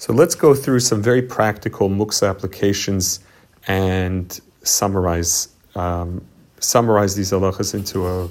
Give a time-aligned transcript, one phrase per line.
[0.00, 3.20] So let's go through some very practical muksa applications
[3.68, 6.24] and summarize um,
[6.58, 8.30] summarize these halachas into a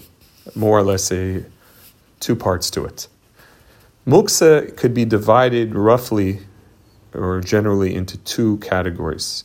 [0.55, 1.45] more or less a
[2.19, 3.07] two parts to it.
[4.07, 6.39] Muksa could be divided roughly
[7.13, 9.43] or generally into two categories.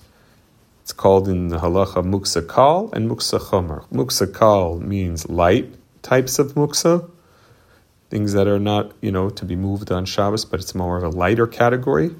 [0.80, 3.86] It's called in the halacha muksa kal and muksa chomer.
[3.90, 7.06] Muksa kal means light types of muksa,
[8.14, 11.02] things that are not, you know, to be moved on Shabbos, but it's more of
[11.02, 12.14] a lighter category.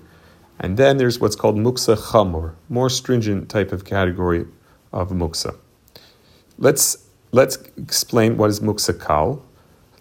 [0.59, 4.47] And then there's what's called muksa chamor, more stringent type of category
[4.93, 5.57] of muksa.
[6.59, 6.87] Let's
[7.33, 9.45] let's explain what is muksa kal.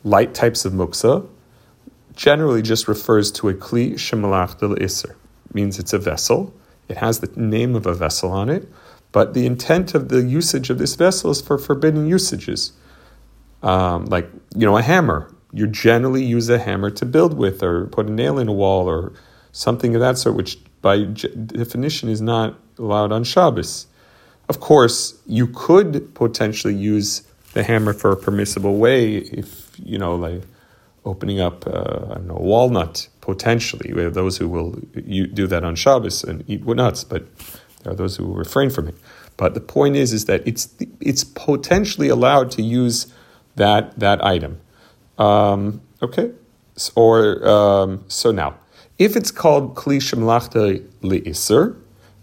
[0.04, 1.28] Light types of muksa
[2.16, 5.16] generally just refers to a kli shemalach del iser,
[5.54, 6.54] means it's a vessel
[6.90, 8.68] it has the name of a vessel on it,
[9.12, 12.74] but the intent of the usage of this vessel is for forbidden usages.
[13.62, 15.33] Um, like, you know, a hammer.
[15.54, 18.90] You generally use a hammer to build with or put a nail in a wall
[18.90, 19.14] or
[19.52, 23.88] something of that sort, which by definition is not allowed on Shabbos.
[24.50, 27.24] Of course, you could potentially use
[27.54, 30.42] the hammer for a permissible way if, you know, like
[31.06, 33.94] opening up, uh, I don't know, a walnut potentially.
[33.94, 37.26] We have those who will do that on Shabbos and eat nuts, but
[37.84, 38.96] there are those who will refrain from it.
[39.38, 43.08] But the point is, is that it's it's potentially allowed to use
[43.56, 44.60] that that item.
[45.18, 46.32] Um, okay,
[46.96, 48.56] or um, so now,
[48.98, 51.78] if it's called kli shemlachta leiser,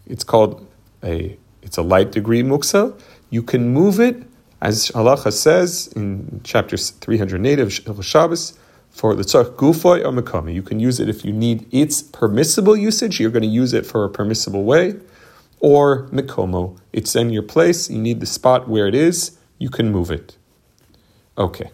[0.07, 0.67] it's called
[1.05, 3.01] a it's a light degree muksa.
[3.31, 4.23] You can move it,
[4.61, 8.59] as halacha says in chapter three hundred eight of Shabbos
[8.91, 10.53] for the tzarch gufoy or mekami.
[10.53, 13.21] You can use it if you need its permissible usage.
[13.21, 14.97] You're going to use it for a permissible way,
[15.61, 16.77] or mikomo.
[16.93, 17.89] It's in your place.
[17.89, 19.39] You need the spot where it is.
[19.59, 20.37] You can move it.
[21.39, 21.71] Okay.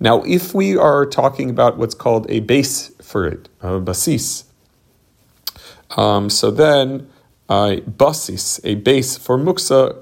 [0.00, 4.44] Now, if we are talking about what's called a base for it, a basis,
[5.96, 7.10] um, so then
[7.50, 9.96] a basis, a base for muksa,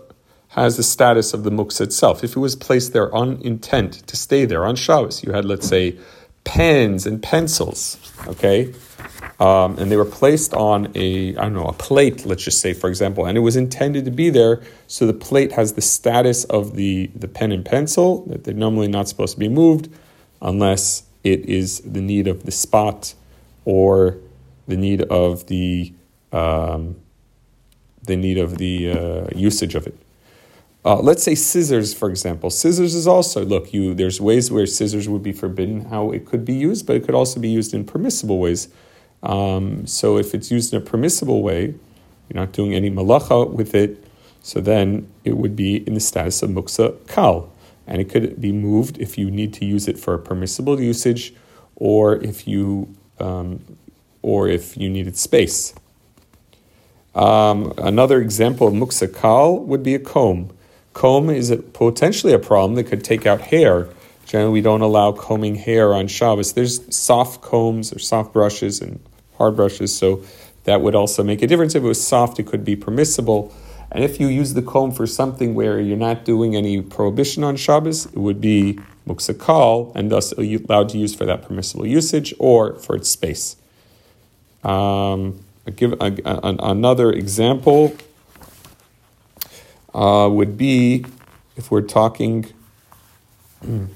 [0.51, 2.23] has the status of the muksa itself.
[2.23, 5.69] If it was placed there on intent to stay there on Shabbos, you had, let's
[5.69, 5.99] say,
[6.45, 8.73] pens and pencils, okay?
[9.41, 12.73] Um, and they were placed on a, I don't know, a plate, let's just say,
[12.73, 16.43] for example, and it was intended to be there, so the plate has the status
[16.45, 19.89] of the, the pen and pencil, that they're normally not supposed to be moved
[20.43, 23.15] unless it is the need of the spot
[23.65, 24.17] or
[24.67, 25.93] the need of the
[26.33, 26.97] um,
[28.03, 29.97] the need of the uh, usage of it.
[30.85, 32.51] Uh, let's say scissors, for example.
[32.51, 33.73] Scissors is also look.
[33.73, 37.05] You there's ways where scissors would be forbidden, how it could be used, but it
[37.05, 38.69] could also be used in permissible ways.
[39.23, 41.75] Um, so if it's used in a permissible way,
[42.29, 44.05] you're not doing any malacha with it.
[44.43, 47.51] So then it would be in the status of muksa kal,
[47.87, 51.35] and it could be moved if you need to use it for a permissible usage,
[51.77, 53.61] or if you um,
[54.23, 55.75] or if you needed space.
[57.15, 60.57] Um, another example of muksa kal would be a comb.
[60.95, 63.89] Comb is a, potentially a problem that could take out hair.
[64.29, 66.53] Generally, we don't allow combing hair on Shabbos.
[66.53, 69.01] There's soft combs or soft brushes and
[69.39, 70.23] hard brushes, so
[70.65, 71.75] that would also make a difference.
[71.75, 73.55] If it was soft, it could be permissible.
[73.91, 77.57] And if you use the comb for something where you're not doing any prohibition on
[77.57, 82.75] Shabbos, it would be muksakal and thus allowed to use for that permissible usage or
[82.75, 83.57] for its space.
[84.63, 87.97] Um, I give a, a, another example
[89.95, 91.07] uh, would be
[91.57, 92.53] if we're talking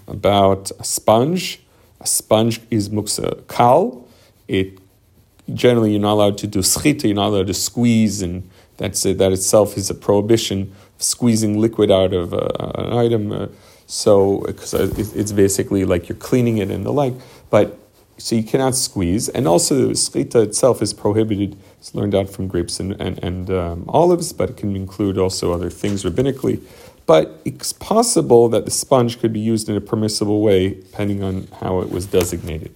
[0.09, 1.61] about a sponge.
[2.01, 4.07] A sponge is muksa kal.
[4.49, 4.79] It
[5.55, 7.05] generally you're not allowed to do schita.
[7.05, 10.75] You're not allowed to squeeze, and that's it, that itself is a prohibition.
[10.97, 13.47] of Squeezing liquid out of uh, an item, uh,
[13.87, 17.15] so because it's basically like you're cleaning it and the like.
[17.51, 17.79] But
[18.19, 22.79] so you cannot squeeze, and also schita itself is prohibited it's learned out from grapes
[22.79, 26.63] and, and, and um, olives, but it can include also other things rabbinically.
[27.07, 31.49] But it's possible that the sponge could be used in a permissible way, depending on
[31.61, 32.75] how it was designated.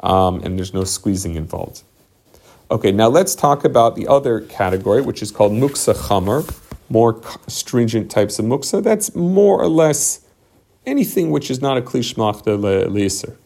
[0.00, 1.82] Um, and there's no squeezing involved.
[2.70, 6.48] Okay, now let's talk about the other category, which is called muksa chamer,
[6.88, 8.82] more stringent types of muksa.
[8.82, 10.20] That's more or less
[10.86, 13.36] anything which is not a klishmachta le'eser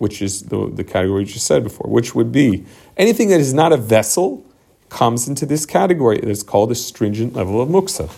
[0.00, 2.64] which is the, the category you just said before, which would be
[2.96, 4.42] anything that is not a vessel
[4.88, 6.18] comes into this category.
[6.18, 8.10] It's called a stringent level of muksa,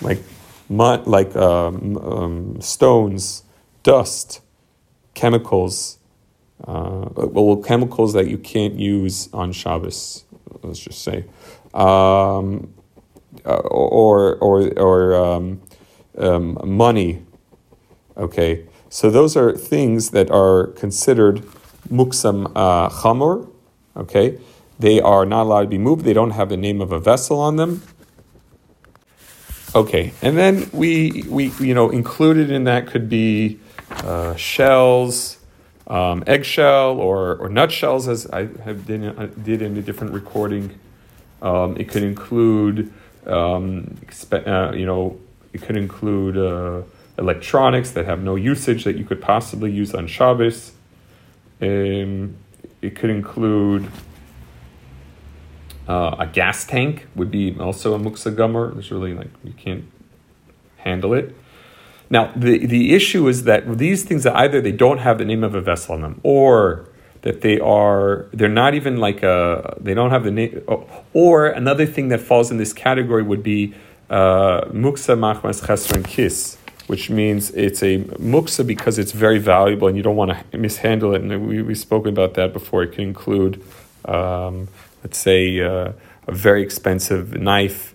[0.00, 0.22] like
[0.68, 3.44] mud, like um, um, stones,
[3.82, 4.40] dust,
[5.14, 5.98] chemicals.
[6.64, 10.24] Uh, well, chemicals that you can't use on Shabbos.
[10.62, 11.24] Let's just say,
[11.74, 12.72] um,
[13.44, 15.60] uh, or or or um,
[16.16, 17.24] um, money.
[18.16, 21.42] Okay, so those are things that are considered
[21.90, 23.48] muksam uh, chamor,
[23.96, 24.38] okay?
[24.78, 26.04] They are not allowed to be moved.
[26.04, 27.82] They don't have the name of a vessel on them.
[29.74, 33.58] Okay, and then we we you know included in that could be
[33.90, 35.38] uh, shells,
[35.86, 40.78] um, eggshell or or nutshells, as I have did, uh, did in a different recording.
[41.40, 42.92] Um, it could include
[43.26, 43.96] um,
[44.30, 45.18] uh, you know
[45.54, 46.82] it could include uh,
[47.16, 50.72] electronics that have no usage that you could possibly use on Shabbos.
[51.62, 52.36] Um,
[52.82, 53.90] it could include
[55.88, 58.72] uh, a gas tank would be also a muksa chamor.
[58.74, 59.84] There's really like you can't
[60.78, 61.34] handle it.
[62.10, 65.42] Now the the issue is that these things that either they don't have the name
[65.42, 66.88] of a vessel on them, or
[67.22, 70.62] that they are they're not even like a they don't have the name.
[71.12, 73.74] Or another thing that falls in this category would be
[74.10, 77.98] uh, muksa machmas chesron kis, which means it's a
[78.34, 81.22] muksa because it's very valuable and you don't want to mishandle it.
[81.22, 82.84] And we we've spoken about that before.
[82.84, 83.62] It can include.
[84.04, 84.68] Um,
[85.02, 85.92] let's say uh,
[86.26, 87.94] a very expensive knife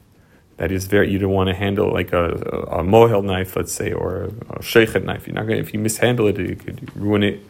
[0.58, 3.72] that is very you don't want to handle like a, a, a mohel knife, let's
[3.72, 5.28] say, or a, shochet knife.
[5.28, 7.42] You're not going if you mishandle it, you could ruin it.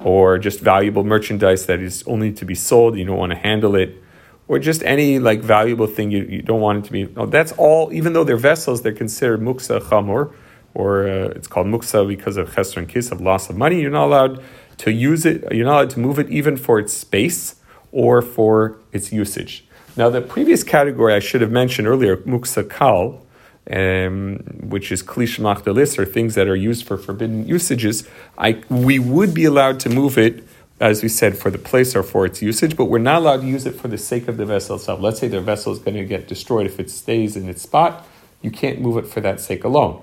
[0.00, 3.74] Or just valuable merchandise that is only to be sold, you don't want to handle
[3.76, 4.02] it.
[4.48, 7.06] Or just any like valuable thing you, you don't want it to be.
[7.06, 7.92] No, that's all.
[7.92, 10.34] Even though they're vessels, they're considered muksa chamor,
[10.74, 13.80] or uh, it's called muksa because of chesron and kiss of loss of money.
[13.80, 14.42] You're not allowed
[14.78, 15.50] to use it.
[15.50, 17.54] You're not allowed to move it even for its space
[17.94, 19.64] or for its usage.
[19.96, 23.22] Now, the previous category I should have mentioned earlier, muksa kal,
[23.70, 24.38] um,
[24.68, 28.06] which is klish machdalis, or things that are used for forbidden usages,
[28.36, 30.42] I, we would be allowed to move it,
[30.80, 33.46] as we said, for the place or for its usage, but we're not allowed to
[33.46, 35.00] use it for the sake of the vessel itself.
[35.00, 38.04] Let's say the vessel is going to get destroyed if it stays in its spot,
[38.42, 40.02] you can't move it for that sake alone.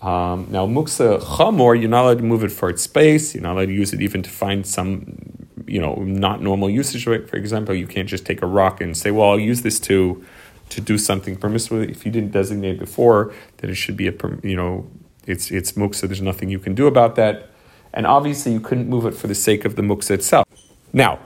[0.00, 3.34] Um, now, muksa chamor, you're not allowed to move it for its space.
[3.34, 5.39] You're not allowed to use it even to find some,
[5.70, 7.06] you know, not normal usage.
[7.06, 7.28] of it.
[7.30, 10.24] For example, you can't just take a rock and say, "Well, I'll use this to
[10.70, 14.56] to do something permissible." If you didn't designate before that it should be a, you
[14.56, 14.86] know,
[15.26, 16.02] it's it's muksa.
[16.08, 17.50] There's nothing you can do about that.
[17.92, 20.46] And obviously, you couldn't move it for the sake of the muksa itself.
[20.92, 21.18] Now,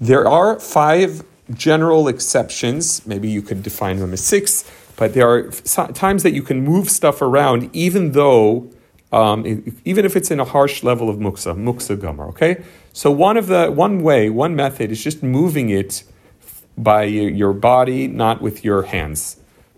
[0.00, 3.06] there are five general exceptions.
[3.06, 4.64] Maybe you could define them as six
[4.98, 5.44] but there are
[5.92, 8.68] times that you can move stuff around, even though,
[9.12, 9.46] um,
[9.84, 12.28] even if it's in a harsh level of muksa, muksa chamor.
[12.30, 12.64] Okay,
[12.98, 16.02] so one of the one way, one method is just moving it
[16.76, 19.36] by your body, not with your hands,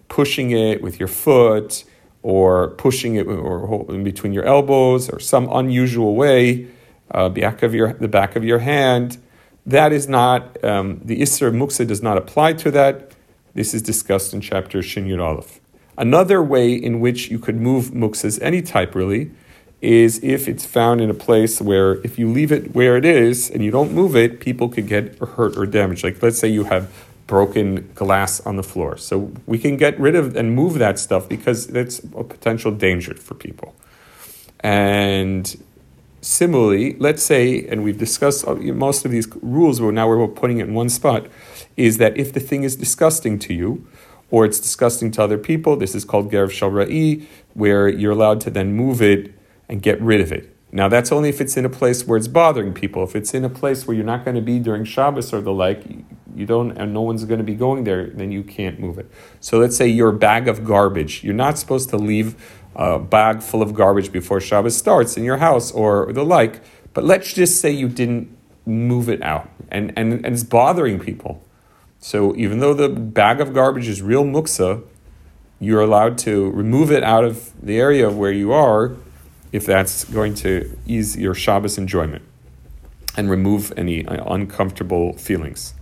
[0.08, 1.84] pushing it with your foot,
[2.22, 6.68] or pushing it or in between your elbows, or some unusual way,
[7.10, 9.18] uh, back of your the back of your hand.
[9.66, 13.12] That is not um, the Isser Muksa does not apply to that.
[13.52, 15.60] This is discussed in chapter Shin Yud Aleph.
[15.98, 19.30] Another way in which you could move muksas, any type really,
[19.80, 23.50] is if it's found in a place where if you leave it where it is
[23.50, 26.04] and you don't move it, people could get hurt or damaged.
[26.04, 26.92] Like let's say you have
[27.26, 28.96] broken glass on the floor.
[28.96, 33.14] So we can get rid of and move that stuff because that's a potential danger
[33.14, 33.74] for people.
[34.60, 35.56] And
[36.20, 40.58] similarly, let's say, and we've discussed uh, most of these rules, but now we're putting
[40.58, 41.26] it in one spot
[41.76, 43.86] is that if the thing is disgusting to you,
[44.30, 48.40] or it's disgusting to other people, this is called Graf Shel Re'i, where you're allowed
[48.42, 49.32] to then move it
[49.70, 50.54] and get rid of it.
[50.72, 53.02] Now, that's only if it's in a place where it's bothering people.
[53.02, 55.52] If it's in a place where you're not going to be during Shabbos or the
[55.52, 55.82] like,
[56.34, 59.10] you don't, and no one's going to be going there, then you can't move it.
[59.40, 61.24] So let's say your bag of garbage.
[61.24, 62.36] You're not supposed to leave
[62.76, 66.60] a bag full of garbage before Shabbos starts in your house or the like.
[66.92, 68.36] But let's just say you didn't
[68.66, 71.44] move it out, and, and, and it's bothering people.
[71.98, 74.82] So even though the bag of garbage is real muksa,
[75.58, 78.96] you're allowed to remove it out of the area where you are
[79.52, 82.22] if that's goy to ease your Shabbos enjoyment
[83.16, 85.74] and remove any uh, uncomfortable feelings.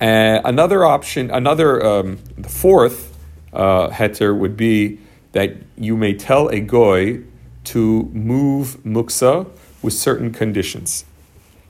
[0.00, 3.16] Uh, another option, another, um, the fourth
[3.52, 4.98] uh, heter would be
[5.32, 7.22] that you may tell a goy
[7.64, 9.48] to move muksa
[9.80, 11.04] with certain conditions.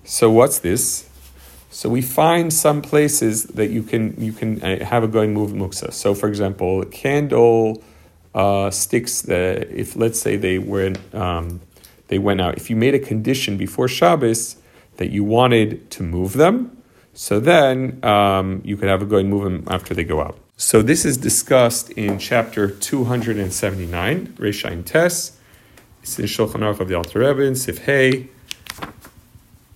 [0.05, 1.09] So what's this?
[1.71, 5.53] So we find some places that you can you can uh, have a going move
[5.53, 5.93] muksa.
[5.93, 7.83] So for example, candle
[8.35, 11.61] uh, sticks that if let's say they went um,
[12.09, 12.57] they went out.
[12.57, 14.57] If you made a condition before Shabbos
[14.97, 16.83] that you wanted to move them,
[17.15, 20.39] so then um, you could have a goy move them after they go out.
[20.57, 25.37] So this is discussed in chapter 279, Reshain Tes.
[26.03, 28.29] It's in Shulchan Aruch of the Alter Rebbe, Sif Hey.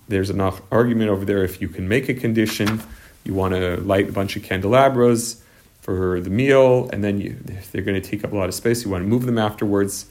[0.07, 2.81] There's an argument over there if you can make a condition,
[3.23, 5.43] you want to light a bunch of candelabras
[5.87, 7.37] for the meal, and then you,
[7.71, 8.83] they're going to take up a lot of space.
[8.83, 10.07] You want to move them afterwards.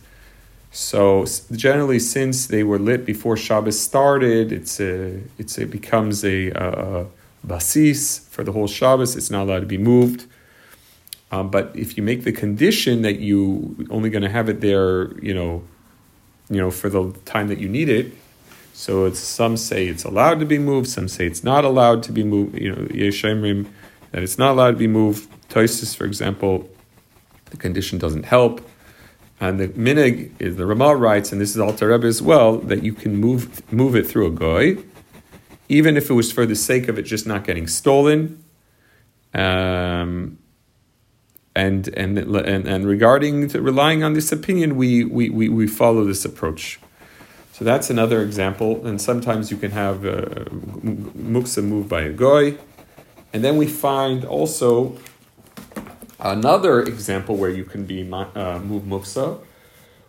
[0.71, 6.25] So generally, since they were lit before Shabbos started, it's a, it's a, it becomes
[6.25, 7.06] a, a
[7.47, 9.16] basis for the whole Shabbos.
[9.16, 10.26] It's not allowed to be moved.
[11.30, 15.12] Um, but if you make the condition that you only going to have it there,
[15.21, 15.62] you know,
[16.49, 18.14] you know, for the time that you need it,
[18.73, 22.12] so it's some say it's allowed to be moved, some say it's not allowed to
[22.12, 22.59] be moved.
[22.59, 23.66] You know, Yeshemrim
[24.12, 25.28] that it's not allowed to be moved.
[25.48, 26.68] Toisis, for example,
[27.50, 28.60] the condition doesn't help.
[29.38, 32.82] And the minhag is the Ramah writes, and this is Alter Rebbe as well, that
[32.82, 34.82] you can move move it through a goy,
[35.68, 38.42] even if it was for the sake of it just not getting stolen.
[39.34, 40.38] Um,
[41.54, 46.24] and and and, and regarding relying on this opinion, we, we, we, we follow this
[46.24, 46.80] approach.
[47.52, 48.86] So that's another example.
[48.86, 50.44] And sometimes you can have uh,
[51.14, 52.56] muksa moved by a goy,
[53.34, 54.96] and then we find also
[56.18, 58.87] Another example where you can be uh, move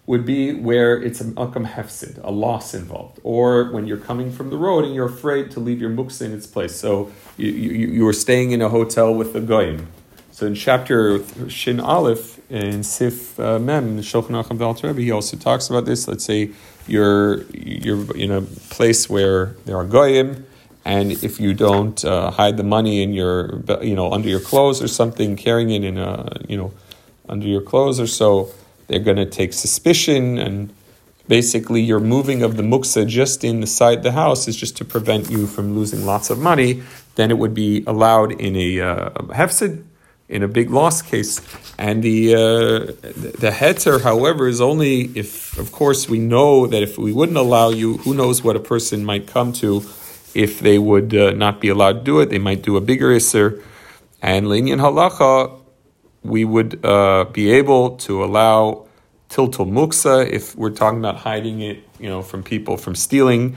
[0.05, 4.49] would be where it's an akam hefsid, a loss involved, or when you're coming from
[4.49, 6.73] the road and you're afraid to leave your muksa in its place.
[6.73, 9.87] So you, you, you are staying in a hotel with the goyim.
[10.31, 15.69] So in chapter Shin Aleph in Sif uh, Mem, Shulchan Aruch Rebbe, he also talks
[15.69, 16.07] about this.
[16.07, 16.51] Let's say
[16.87, 20.45] you're you're in a place where there are goyim,
[20.87, 24.81] and if you don't uh, hide the money in your, you know, under your clothes
[24.81, 26.71] or something, carrying it in a, you know,
[27.27, 28.49] under your clothes or so,
[28.87, 30.73] they're going to take suspicion and
[31.27, 35.45] basically your moving of the muksa just inside the house is just to prevent you
[35.45, 36.81] from losing lots of money.
[37.15, 39.83] Then it would be allowed in a uh, hefsid,
[40.29, 41.41] in a big loss case.
[41.77, 42.39] And the uh,
[43.43, 47.71] the heter, however, is only if, of course, we know that if we wouldn't allow
[47.71, 49.83] you, who knows what a person might come to
[50.37, 53.09] if they would uh, not be allowed to do it, they might do a bigger
[53.09, 53.61] isser.
[54.21, 55.59] And lenient halacha,
[56.21, 58.85] we would uh, be able to allow
[59.29, 63.55] tiltul muksa if we're talking about hiding it, you know, from people from stealing,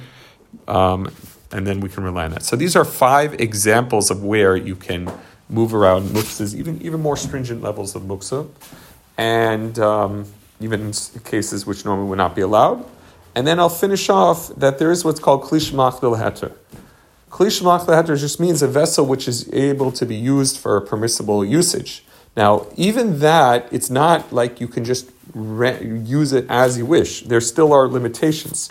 [0.69, 1.13] um,
[1.53, 2.45] and then we can rely on that.
[2.45, 5.13] So these are five examples of where you can
[5.51, 8.49] move around muksas, even even more stringent levels of muksa,
[9.19, 10.25] and um,
[10.61, 10.93] even
[11.25, 12.85] cases which normally would not be allowed.
[13.35, 16.53] And then I'll finish off that there is what's called klish machvil heter.
[17.31, 21.45] Klish machvil heter just means a vessel which is able to be used for permissible
[21.45, 22.05] usage.
[22.37, 27.23] Now, even that, it's not like you can just re- use it as you wish.
[27.23, 28.69] There still are limitations.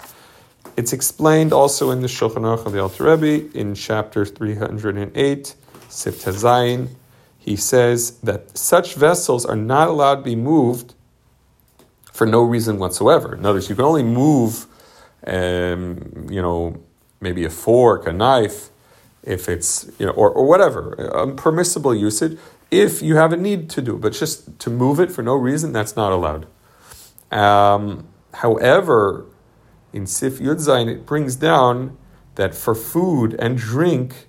[0.77, 5.55] It's explained also in the Shulchan Aruch of the Alter Rebbe in chapter 308,
[5.89, 6.89] Sif Zayin.
[7.37, 10.93] He says that such vessels are not allowed to be moved
[12.19, 13.33] for no reason whatsoever.
[13.33, 14.67] In other words, you can only move,
[15.25, 16.75] um, you know,
[17.21, 18.71] maybe a fork, a knife,
[19.23, 22.37] if it's, you know, or, or whatever, permissible usage,
[22.71, 23.97] if you have a need to do.
[23.97, 26.45] But just to move it for no reason, that's not allowed.
[27.31, 29.25] Um, however,
[29.93, 31.97] in Sif Yudzain, it brings down
[32.35, 34.27] that for food and drink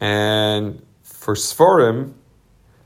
[0.00, 2.14] and for Sforim,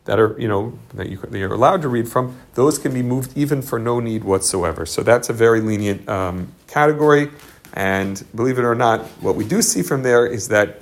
[0.09, 3.37] that are you know that you you're allowed to read from, those can be moved
[3.37, 4.87] even for no need whatsoever.
[4.87, 7.31] So that's a very lenient um, category.
[7.75, 10.81] And believe it or not, what we do see from there is that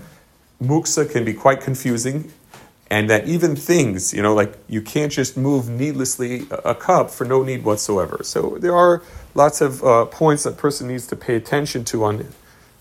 [0.62, 2.33] muksa can be quite confusing,
[2.88, 7.25] and that even things, you know, like you can't just move needlessly a, cup for
[7.25, 8.21] no need whatsoever.
[8.23, 9.02] So there are
[9.35, 12.14] lots of uh, points that person needs to pay attention to on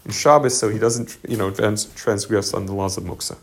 [0.05, 3.37] in Shabbos, so he doesn't, you know, trans- transgress on the laws of muksa.